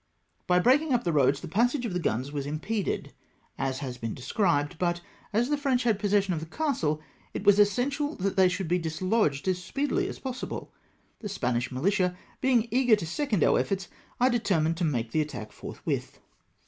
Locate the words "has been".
3.85-4.15